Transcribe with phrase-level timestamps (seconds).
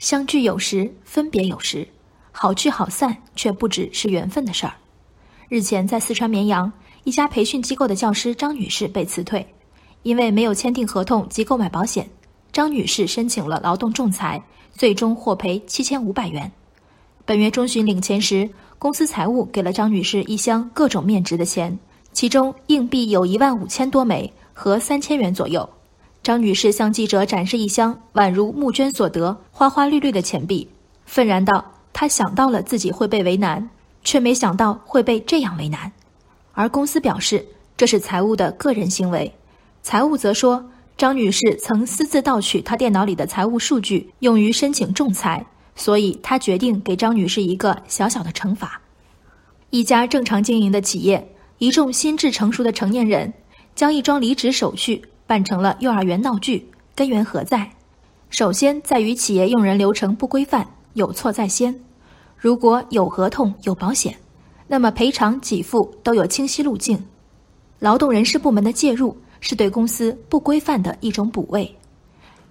[0.00, 1.86] 相聚有时，分别有时，
[2.32, 4.72] 好聚好散却不只是缘分的事儿。
[5.50, 6.72] 日前，在四川绵阳
[7.04, 9.46] 一家培训机构的教师张女士被辞退，
[10.02, 12.08] 因为没有签订合同及购买保险。
[12.50, 14.42] 张女士申请了劳动仲裁，
[14.72, 16.50] 最终获赔七千五百元。
[17.26, 18.48] 本月中旬领钱时，
[18.78, 21.78] 公司财务给了张女士一箱各种面值的钱，
[22.14, 25.68] 其中硬币有一万五千多枚和三千元左右。
[26.22, 30.68] 张女士向记者展示一箱宛如募捐所得、花花绿绿的钱币，
[31.06, 33.70] 愤然道：“她想到了自己会被为难，
[34.04, 35.92] 却没想到会被这样为难。”
[36.52, 39.32] 而公司表示这是财务的个人行为。
[39.82, 48.82] 财务则说，张女士曾私自盗取她电脑里的财务数据，用于申请仲裁，所以她决定给张女士一个小小的惩罚。
[49.70, 53.32] 一家正常经营的企业，一众心智成熟的成年人，
[53.74, 55.04] 将一桩离职手续。
[55.30, 57.70] 办成了幼儿园闹剧，根源何在？
[58.30, 61.72] 首先在于企业用人流程不规范，有错在先。
[62.36, 64.16] 如果有合同有保险，
[64.66, 67.06] 那么赔偿给付都有清晰路径。
[67.78, 71.76] 劳动人事部门的介入是对公司不规范的一种补位。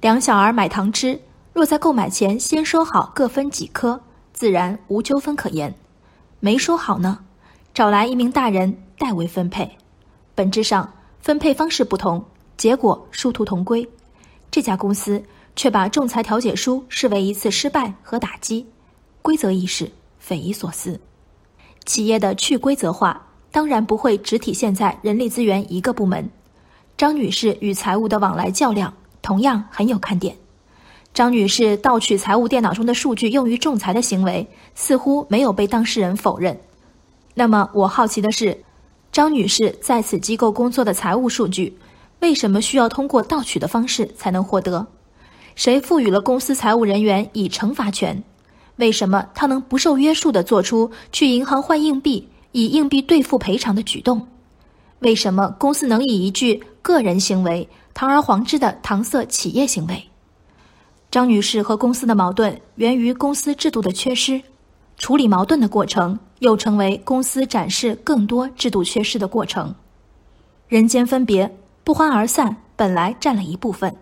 [0.00, 1.20] 两小儿买糖吃，
[1.52, 4.00] 若在购买前先说好各分几颗，
[4.32, 5.74] 自然无纠纷可言。
[6.38, 7.18] 没说好呢，
[7.74, 9.68] 找来一名大人代为分配，
[10.36, 12.24] 本质上分配方式不同。
[12.58, 13.88] 结果殊途同归，
[14.50, 15.22] 这家公司
[15.54, 18.66] 却把仲裁调解书视为一次失败和打击，
[19.22, 21.00] 规则意识匪夷所思。
[21.86, 26.28] 企业的去规则化当然不会只体现在人力资源一个部门。
[26.96, 30.36] 张女士与财务的往来较量同样很有看点。
[31.14, 36.60] 张女士盗取财务电脑中的数据用于仲裁的行为似乎没有被当事人否认。
[37.34, 38.64] 那么我好奇的是，
[39.12, 41.78] 张女士在此机构工作的财务数据。
[42.20, 44.86] 为什么需要通过盗取的方式才能获得？
[45.54, 48.22] 谁赋予了公司财务人员以惩罚权？
[48.76, 54.26] 为什么他能不受约束地做出去银行换硬币、以硬币兑付赔偿的举动？
[55.00, 60.04] 为什么公司能以一句个人行为堂而皇之地搪塞企业行为？
[61.10, 64.42] 张女士和公司的矛盾源于公司制度的缺失，
[64.96, 69.74] 处理矛盾的过程又成为公司展示更多制度缺失的过程。
[70.68, 71.56] 人间分别。
[71.88, 73.96] 不欢而散本来占了一部分，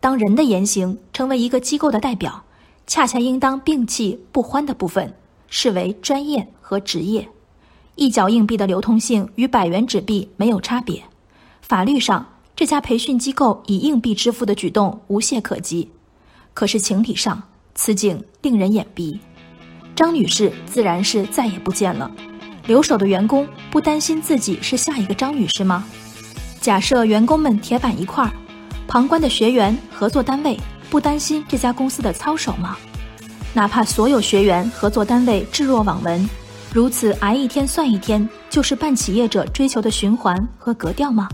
[0.00, 2.42] 当人的言行成为一个机构的代表，
[2.88, 5.14] 恰恰应当摒弃不欢的部分，
[5.46, 7.28] 视为专业和职业。
[7.94, 11.04] 一角硬币的流通性与百元纸币没有差别，
[11.62, 12.26] 法律上
[12.56, 15.88] 这家培训机构以硬币支付的举动无懈可击。
[16.52, 17.40] 可是情理上，
[17.76, 19.20] 此景令人眼鼻。
[19.94, 22.10] 张女士自然是再也不见了，
[22.66, 25.86] 留守的员工不担心自己是下一个张女士吗？
[26.60, 28.30] 假设员工们铁板一块，
[28.86, 30.58] 旁观的学员、合作单位
[30.90, 32.76] 不担心这家公司的操守吗？
[33.54, 36.28] 哪怕所有学员、合作单位置若罔闻，
[36.72, 41.28] 如此挨一天算一天，就是办企业者追求的循环和格调吗？